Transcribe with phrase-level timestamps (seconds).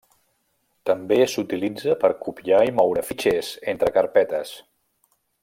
[0.89, 4.57] També s'utilitza per copiar i moure fitxers entre carpetes.